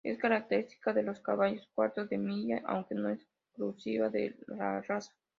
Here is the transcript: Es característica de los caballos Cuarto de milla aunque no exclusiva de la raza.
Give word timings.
Es 0.03 0.17
característica 0.17 0.93
de 0.93 1.03
los 1.03 1.19
caballos 1.19 1.69
Cuarto 1.75 2.07
de 2.07 2.17
milla 2.17 2.63
aunque 2.65 2.95
no 2.95 3.09
exclusiva 3.11 4.09
de 4.09 4.35
la 4.47 4.81
raza. 4.81 5.13